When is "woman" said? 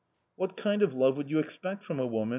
2.07-2.29